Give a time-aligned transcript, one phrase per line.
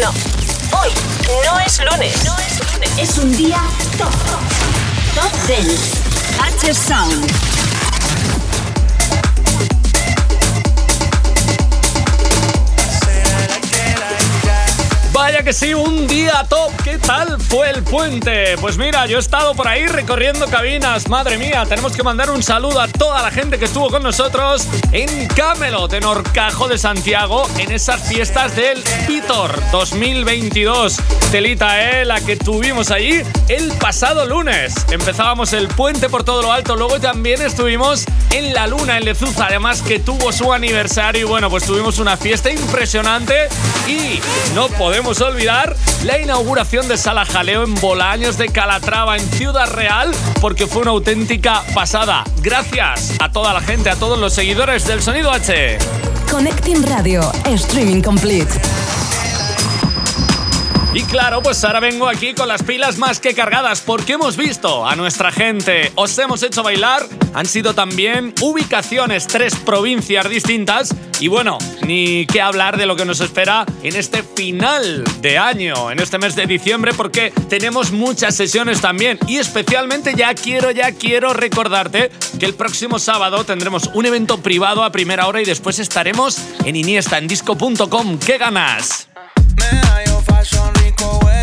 [0.00, 0.10] No.
[0.80, 0.90] Hoy
[1.44, 2.24] no es lunes.
[2.24, 2.90] No es lunes.
[2.98, 3.60] Es un día
[3.96, 4.12] top.
[5.14, 5.98] Top Dance.
[6.40, 7.67] H Sound.
[15.18, 16.70] Vaya que sí, un día top.
[16.84, 18.56] ¿Qué tal fue el puente?
[18.60, 21.08] Pues mira, yo he estado por ahí recorriendo cabinas.
[21.08, 24.68] Madre mía, tenemos que mandar un saludo a toda la gente que estuvo con nosotros
[24.92, 30.98] en Camelot, en Orcajo de Santiago, en esas fiestas del Pitor 2022.
[31.32, 32.04] Telita, ¿eh?
[32.04, 34.72] La que tuvimos allí el pasado lunes.
[34.88, 39.46] Empezábamos el puente por todo lo alto, luego también estuvimos en la luna, en Lezuza,
[39.46, 43.48] además que tuvo su aniversario y bueno, pues tuvimos una fiesta impresionante
[43.88, 44.20] y
[44.54, 50.10] no podemos olvidar la inauguración de Sala Jaleo en Bolaños de Calatrava, en Ciudad Real,
[50.38, 52.24] porque fue una auténtica pasada.
[52.42, 55.78] Gracias a toda la gente, a todos los seguidores del Sonido H.
[56.30, 58.52] Connecting Radio, streaming complete.
[60.94, 64.86] Y claro, pues ahora vengo aquí con las pilas más que cargadas porque hemos visto
[64.86, 71.28] a nuestra gente, os hemos hecho bailar, han sido también ubicaciones, tres provincias distintas y
[71.28, 76.00] bueno, ni qué hablar de lo que nos espera en este final de año, en
[76.00, 81.34] este mes de diciembre porque tenemos muchas sesiones también y especialmente ya quiero, ya quiero
[81.34, 86.38] recordarte que el próximo sábado tendremos un evento privado a primera hora y después estaremos
[86.64, 88.18] en Iniesta, en disco.com.
[88.18, 89.08] ¿Qué ganas?
[90.98, 91.37] go away.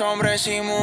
[0.00, 0.79] Si la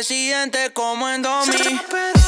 [0.00, 2.19] Presidente como en Domi.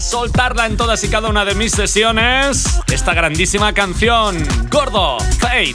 [0.00, 4.38] Soltarla en todas y cada una de mis sesiones, esta grandísima canción,
[4.70, 5.74] Gordo, Fate,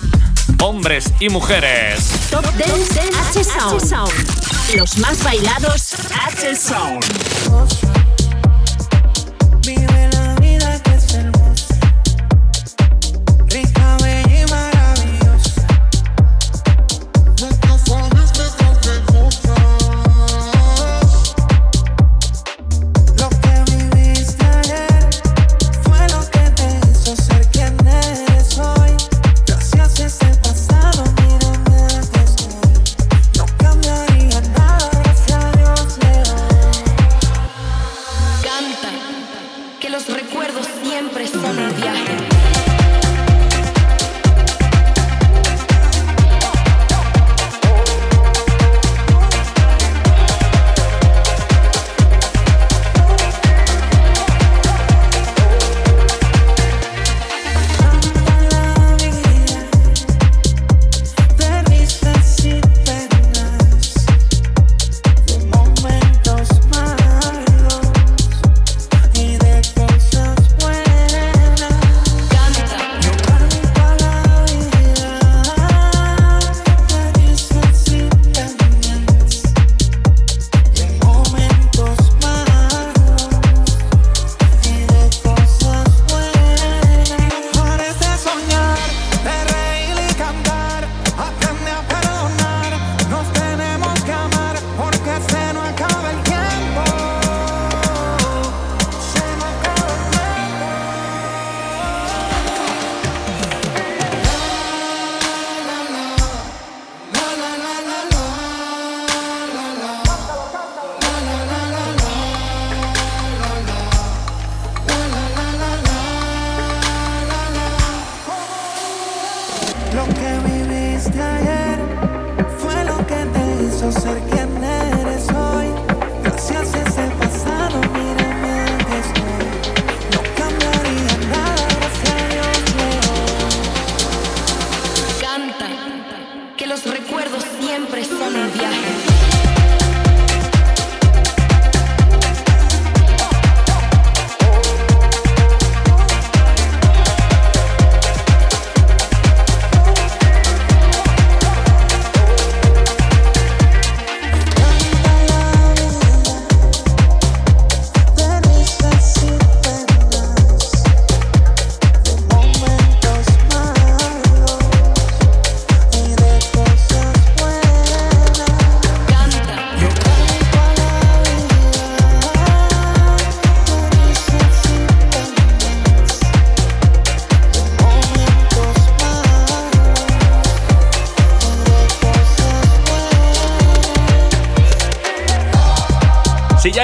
[0.62, 2.10] hombres y mujeres.
[2.32, 4.78] Top Dance H Sound.
[4.78, 5.96] Los más bailados
[6.28, 7.97] H Sound.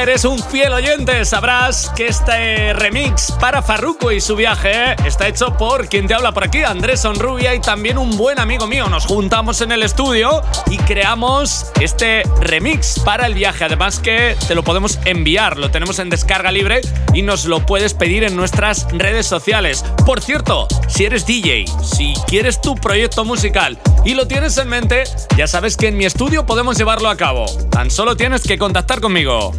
[0.04, 5.56] Eres un fiel oyente, sabrás que este remix para Farruko y su viaje está hecho
[5.56, 8.90] por quien te habla por aquí, Andrés Sonrubia y también un buen amigo mío.
[8.90, 13.64] Nos juntamos en el estudio y creamos este remix para el viaje.
[13.64, 16.82] Además que te lo podemos enviar, lo tenemos en descarga libre
[17.14, 19.86] y nos lo puedes pedir en nuestras redes sociales.
[20.06, 25.06] Por cierto, si eres DJ, si quieres tu proyecto musical y lo tienes en mente,
[25.38, 27.46] ya sabes que en mi estudio podemos llevarlo a cabo.
[27.72, 29.54] Tan solo tienes que contactar conmigo.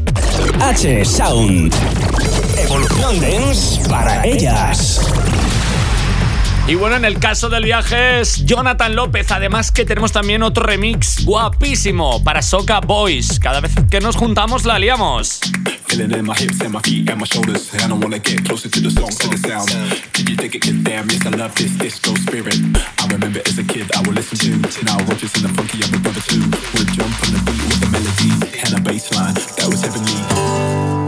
[0.61, 1.75] H Sound.
[2.57, 5.14] Evolución Dance para ellas.
[6.67, 9.31] Y bueno, en el caso del viaje es Jonathan López.
[9.33, 13.39] Además que tenemos también otro remix guapísimo para Soca Boys.
[13.39, 15.41] Cada vez que nos juntamos la liamos.
[15.87, 17.71] Feeling in my hips and my feet and my shoulders.
[17.71, 18.01] The the
[25.43, 26.41] the funky, a brother too.
[26.97, 27.39] Jump the
[27.69, 28.31] with the melody
[28.65, 31.04] and bass line that was heavenly.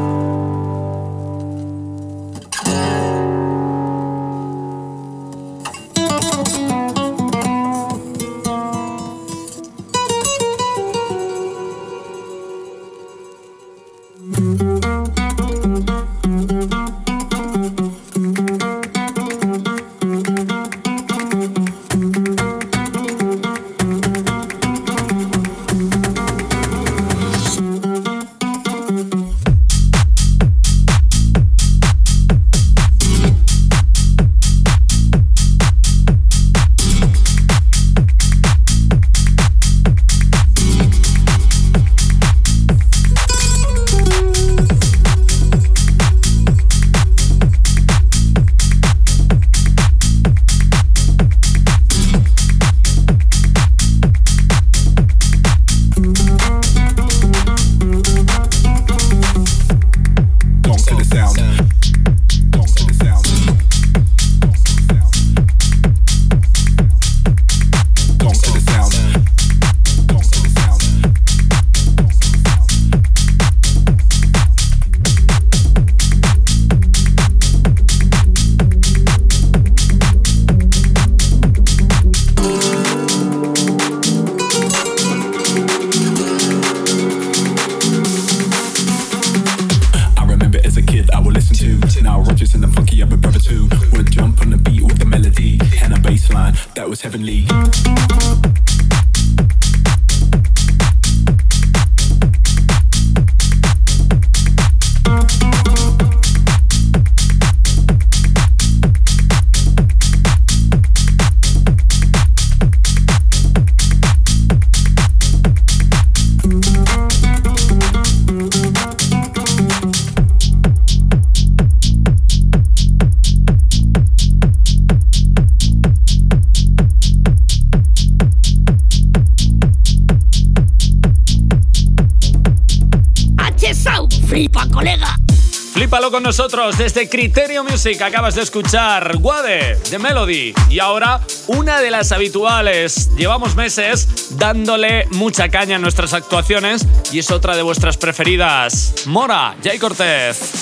[136.11, 138.01] Con nosotros desde Criterio Music.
[138.03, 140.55] Acabas de escuchar Guade de Melody.
[140.69, 143.11] Y ahora una de las habituales.
[143.17, 149.07] Llevamos meses dándole mucha caña a nuestras actuaciones y es otra de vuestras preferidas.
[149.07, 150.56] Mora, Jay Cortez.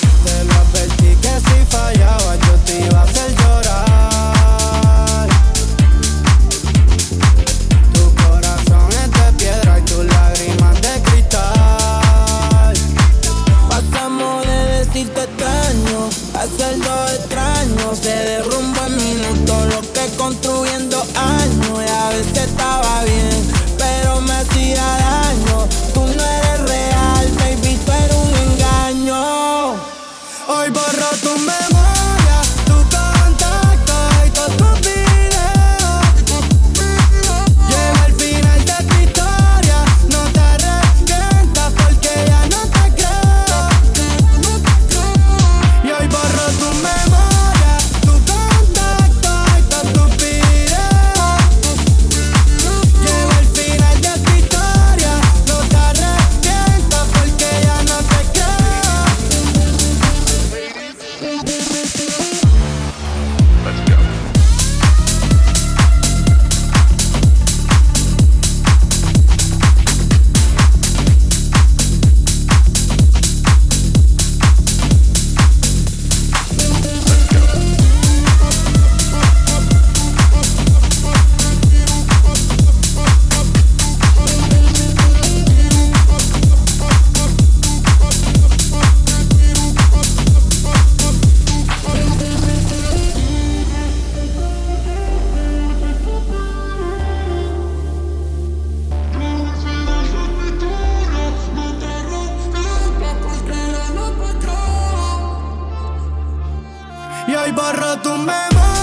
[107.46, 108.73] y borro tu memoria.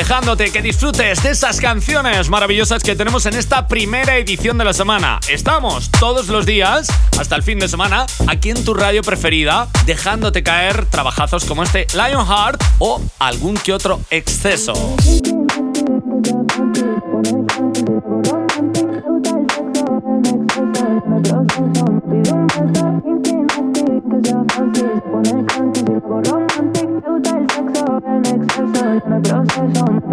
[0.00, 4.72] dejándote que disfrutes de esas canciones maravillosas que tenemos en esta primera edición de la
[4.72, 5.20] semana.
[5.28, 10.42] Estamos todos los días, hasta el fin de semana, aquí en tu radio preferida, dejándote
[10.42, 14.72] caer trabajazos como este Lionheart o algún que otro exceso.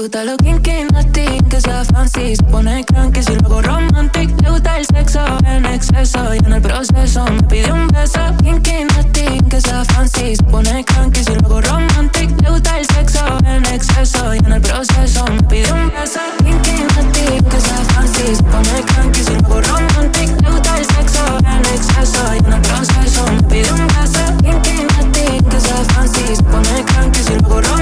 [0.00, 2.36] gusta lo kinky nasty, que sea fancy.
[2.36, 4.30] Se pone cranky si lo hago romantic.
[4.42, 6.34] Le gusta el sexo en exceso.
[6.34, 8.20] Y en el proceso Me pide un beso.
[8.42, 10.36] Kinky nasty, que sea fancy.
[10.36, 12.30] Se pone cranky si lo hago romantic.
[12.42, 14.34] Le gusta el sexo en exceso.
[14.34, 16.20] Y en el proceso Me pide un beso.
[16.38, 18.36] Kinky nasty, que sea fancy.
[18.36, 20.28] Se pone cranky si lo hago romantic.
[20.42, 22.34] Le gusta el sexo en exceso.
[22.34, 24.24] Y en el proceso Me pide un beso.
[24.42, 26.36] Kinky nasty, que sea fancy.
[26.36, 27.79] Se pone cranky si lo hago romantic.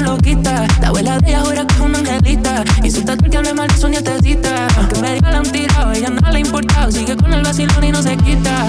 [0.00, 0.66] loquita.
[0.80, 2.64] La abuela de ella jura que es una angelita.
[2.82, 4.66] Y Insulta al que hable mal de su nietecita.
[4.76, 6.90] Aunque me diga la han tirado, ella nada le ha importado.
[6.90, 8.66] Sigue con el vacilón y no se quita.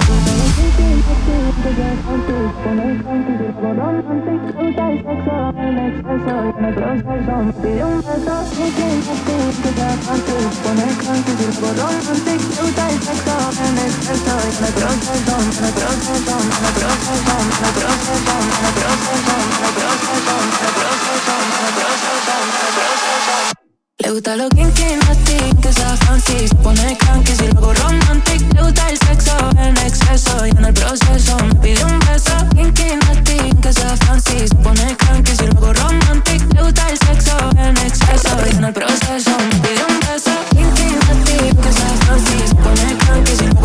[24.12, 28.62] gusta lo kinky, nothing, que sea fancy Se pone cranky si lo hago romantic Le
[28.62, 30.46] gusta el sexo en exceso.
[30.46, 32.32] Y en el proceso me pide un beso.
[32.54, 36.98] Kinky, nothing, que sea fancy Se pone cranky si lo hago romantic Le gusta el
[36.98, 38.36] sexo en exceso.
[38.44, 40.34] Y en el proceso me pide un beso.
[40.50, 41.56] Kinky, nothing,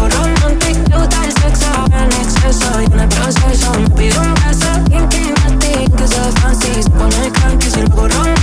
[0.10, 0.78] romantic
[1.24, 2.82] el sexo en exceso.
[2.82, 4.72] Y en el proceso me un beso.
[4.90, 8.37] Kinky, nothing, que sea fancy Se pone cranky si lo romantic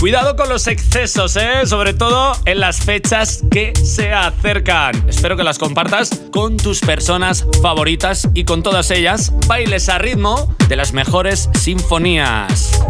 [0.00, 1.64] Cuidado con los excesos, ¿eh?
[1.64, 5.08] sobre todo en las fechas que se acercan.
[5.08, 10.52] Espero que las compartas con tus personas favoritas y con todas ellas bailes a ritmo
[10.68, 12.80] de las mejores sinfonías.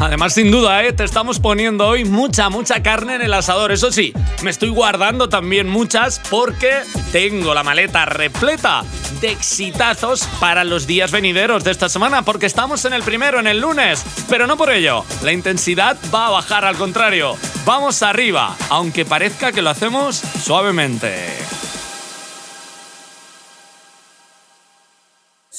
[0.00, 0.94] Además, sin duda, ¿eh?
[0.94, 3.70] te estamos poniendo hoy mucha, mucha carne en el asador.
[3.70, 6.80] Eso sí, me estoy guardando también muchas porque
[7.12, 8.82] tengo la maleta repleta
[9.20, 13.46] de exitazos para los días venideros de esta semana, porque estamos en el primero, en
[13.46, 14.02] el lunes.
[14.28, 17.36] Pero no por ello, la intensidad va a bajar, al contrario.
[17.66, 21.59] Vamos arriba, aunque parezca que lo hacemos suavemente.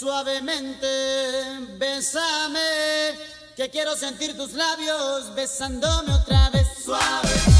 [0.01, 0.87] Suavemente,
[1.77, 2.59] bésame
[3.55, 7.50] que quiero sentir tus labios besándome otra vez suave.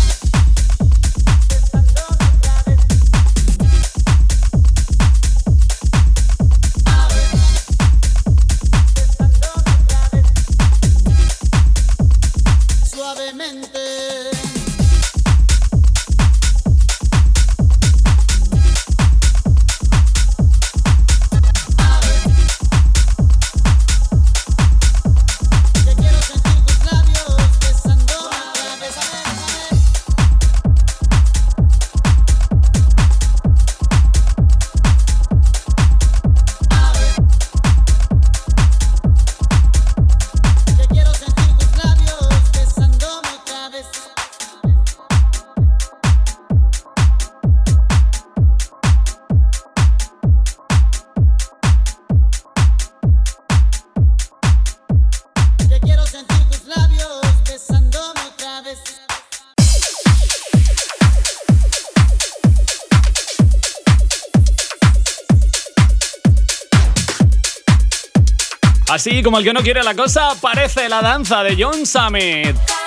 [68.92, 72.81] Así como el que no quiere la cosa, parece la danza de John Summit.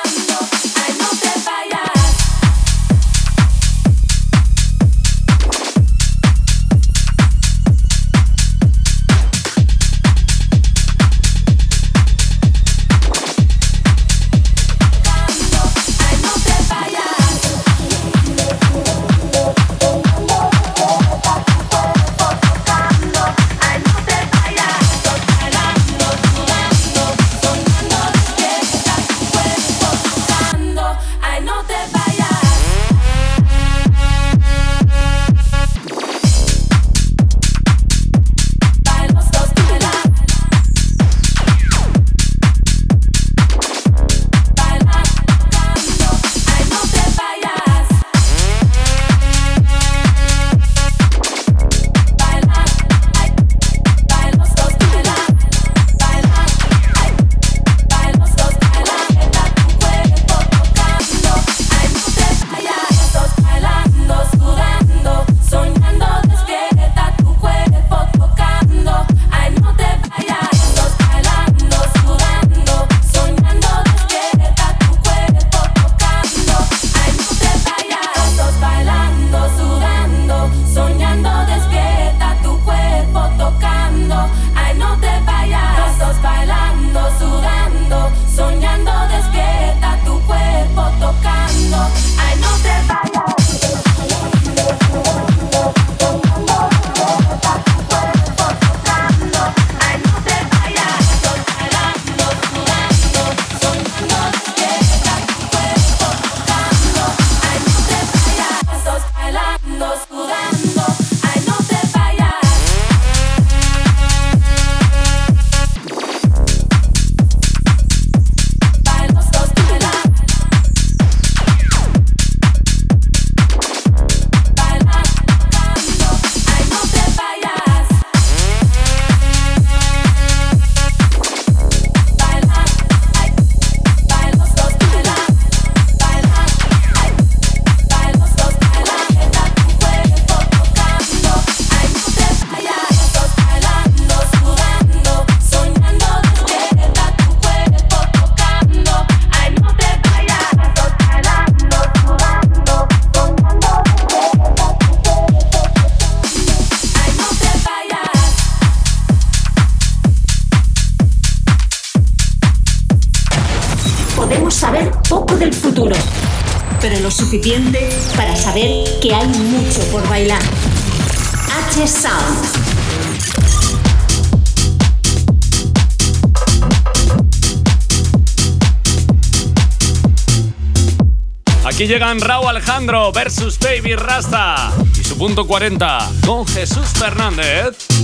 [181.75, 188.04] Aquí llegan Raúl Alejandro versus Baby Rasta y su punto 40 con Jesús Fernández.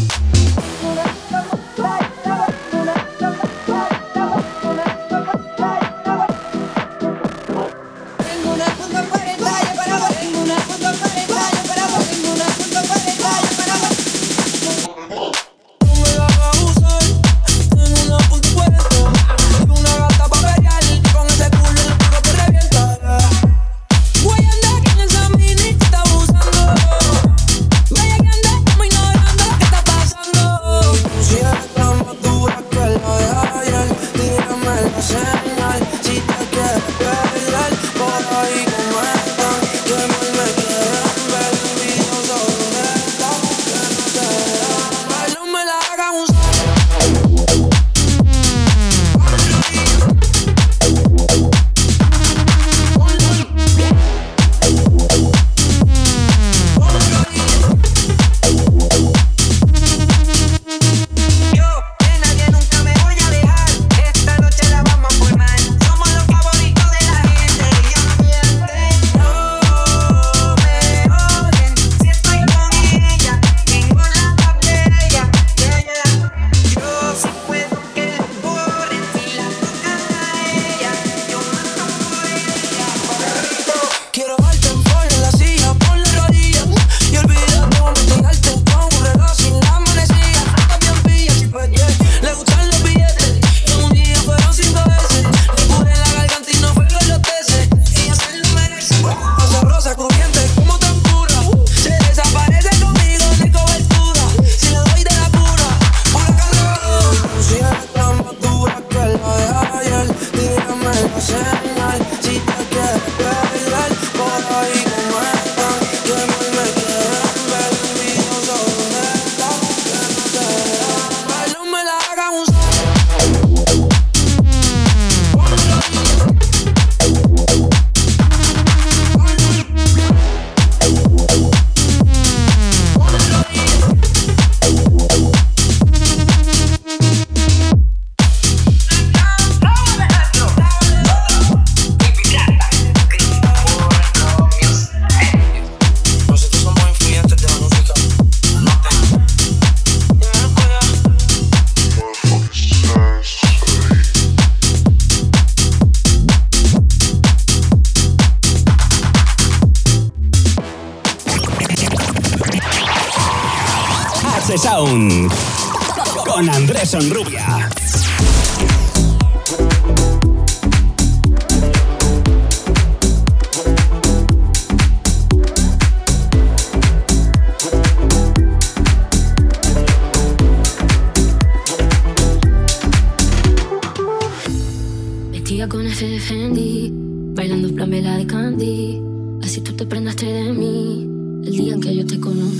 [186.00, 186.90] te defendí,
[187.34, 188.98] bailando plan vela de candy.
[189.42, 191.06] Así tú te prendaste de mí,
[191.44, 192.59] el día en que yo te conocí.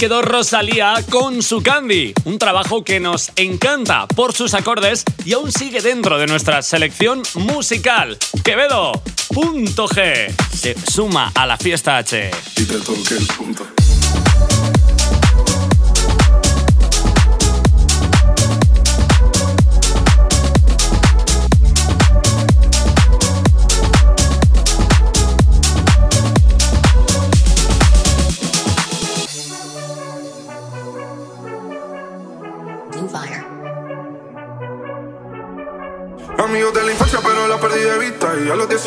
[0.00, 5.52] Quedó Rosalía con su Candy, un trabajo que nos encanta por sus acordes y aún
[5.52, 8.16] sigue dentro de nuestra selección musical.
[8.42, 8.92] Quevedo,
[9.28, 12.30] punto G, se suma a la fiesta H.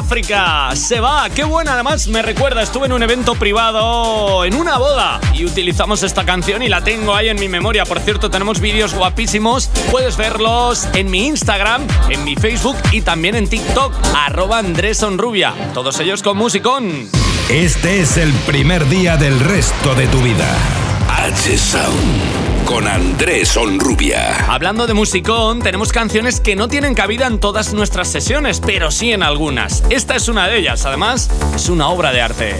[0.00, 0.74] África.
[0.74, 1.74] Se va, qué buena.
[1.74, 6.62] Además, me recuerda, estuve en un evento privado, en una boda, y utilizamos esta canción
[6.62, 7.84] y la tengo ahí en mi memoria.
[7.84, 9.68] Por cierto, tenemos vídeos guapísimos.
[9.90, 15.52] Puedes verlos en mi Instagram, en mi Facebook y también en TikTok, arroba Andrés Sonrubia.
[15.74, 17.10] Todos ellos con musicón.
[17.50, 20.89] Este es el primer día del resto de tu vida.
[21.32, 24.52] H Sound con Andrés Onrubia.
[24.52, 29.12] Hablando de musicón, tenemos canciones que no tienen cabida en todas nuestras sesiones, pero sí
[29.12, 29.84] en algunas.
[29.90, 32.54] Esta es una de ellas, además, es una obra de arte.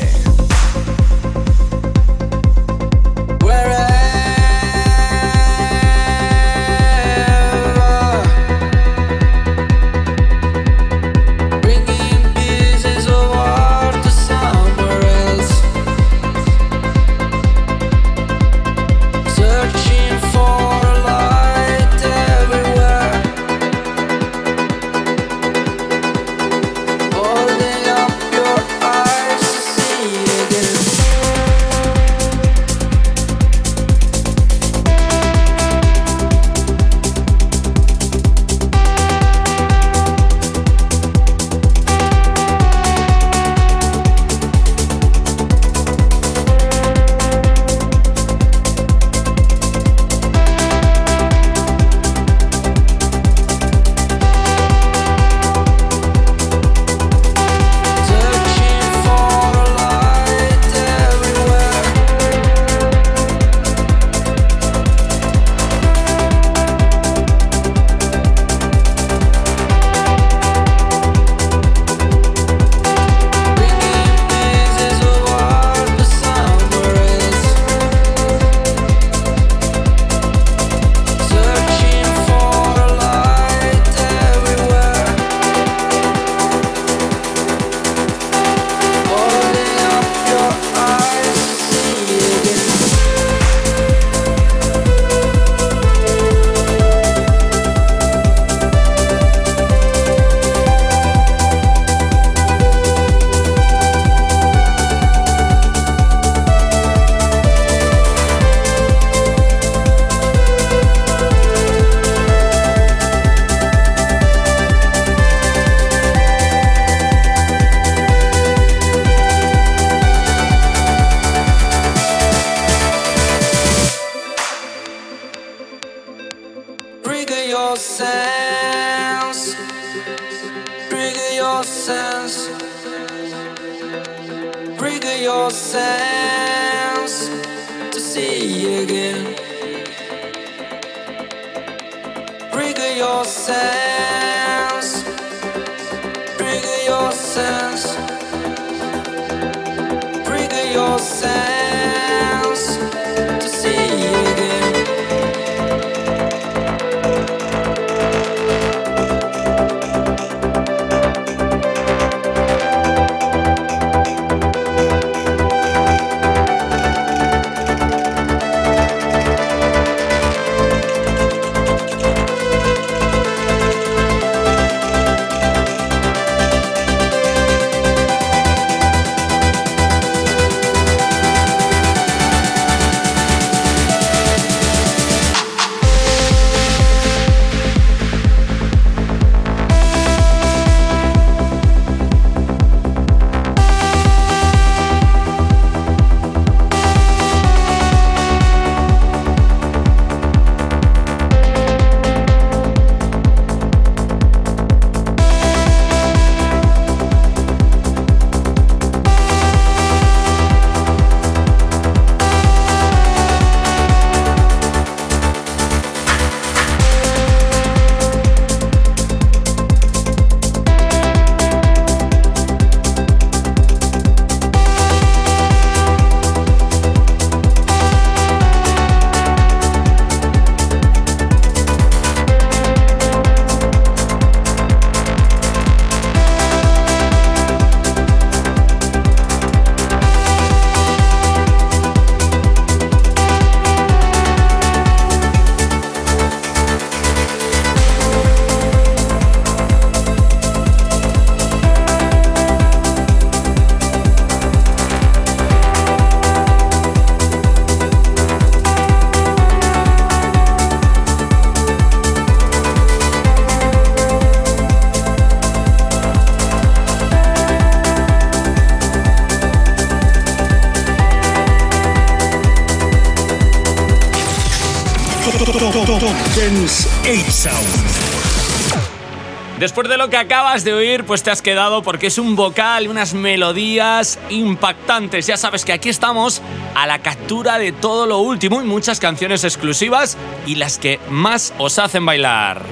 [279.61, 282.89] Después de lo que acabas de oír, pues te has quedado porque es un vocal,
[282.89, 285.29] unas melodías impactantes.
[285.29, 286.43] Ya sabes que aquí estamos
[286.75, 291.55] a la captura de todo lo último y muchas canciones exclusivas y las que más
[291.59, 292.65] os hacen bailar.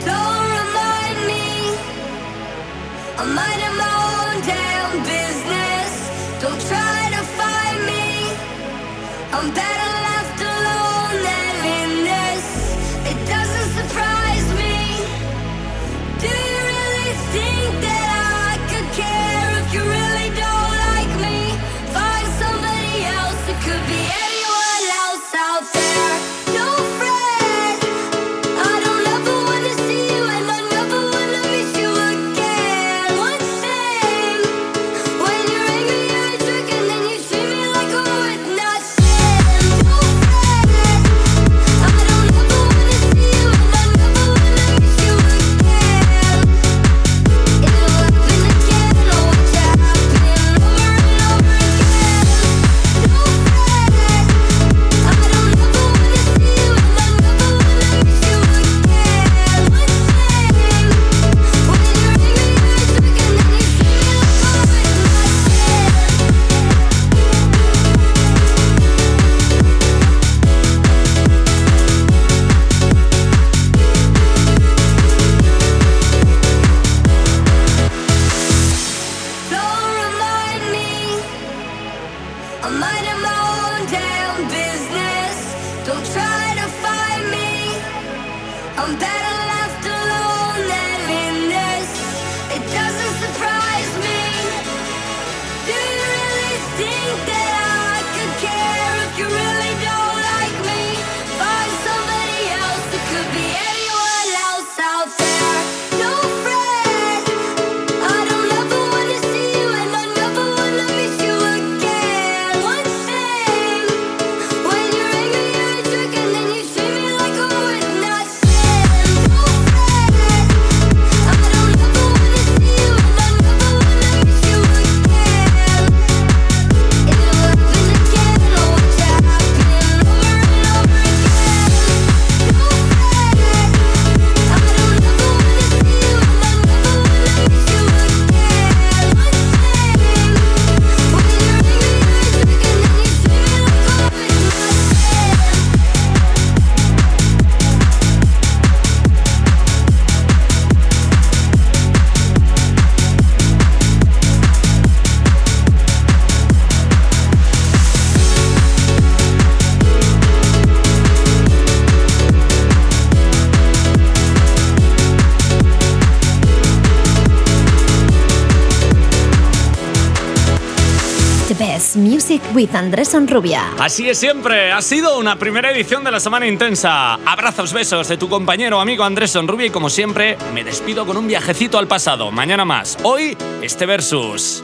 [172.54, 173.70] With Andrés Onrubia.
[173.78, 177.14] Así es siempre, ha sido una primera edición de la Semana Intensa.
[177.14, 181.26] Abrazos, besos de tu compañero amigo Andrés Onrubia y como siempre me despido con un
[181.26, 182.30] viajecito al pasado.
[182.30, 182.96] Mañana más.
[183.02, 184.62] Hoy, este versus.